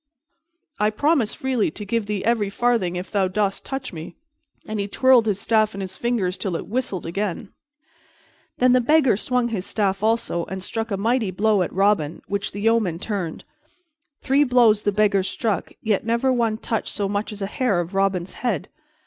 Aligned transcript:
"I 0.79 0.89
promise 0.89 1.35
freely 1.35 1.69
to 1.69 1.85
give 1.85 2.07
thee 2.07 2.25
every 2.25 2.49
farthing 2.49 2.95
if 2.95 3.11
thou 3.11 3.27
dost 3.27 3.63
touch 3.63 3.93
me." 3.93 4.15
And 4.65 4.79
he 4.79 4.87
twirled 4.87 5.27
his 5.27 5.39
staff 5.39 5.75
in 5.75 5.81
his 5.81 5.95
fingers 5.95 6.39
till 6.39 6.55
it 6.55 6.65
whistled 6.65 7.05
again. 7.05 7.49
Then 8.57 8.73
the 8.73 8.81
Beggar 8.81 9.15
swung 9.15 9.49
his 9.49 9.63
staff 9.67 10.01
also, 10.01 10.45
and 10.45 10.63
struck 10.63 10.89
a 10.89 10.97
mighty 10.97 11.29
blow 11.29 11.61
at 11.61 11.71
Robin, 11.71 12.23
which 12.25 12.51
the 12.51 12.61
yeoman 12.61 12.97
turned. 12.97 13.43
Three 14.21 14.43
blows 14.43 14.81
the 14.81 14.91
Beggar 14.91 15.21
struck, 15.21 15.71
yet 15.83 16.03
never 16.03 16.33
one 16.33 16.57
touched 16.57 16.91
so 16.91 17.07
much 17.07 17.31
as 17.31 17.43
a 17.43 17.45
hair 17.45 17.79
of 17.79 17.93
Robin's 17.93 18.33
head. 18.41 18.69